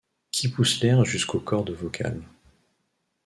[0.31, 2.23] Qui poussent l’air jusqu’aux cordes vocales.